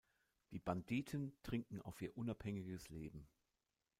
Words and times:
Die 0.49 0.57
Banditen 0.57 1.37
trinken 1.43 1.79
auf 1.79 2.01
ihr 2.01 2.17
unabhängiges 2.17 2.89
Leben. 2.89 3.27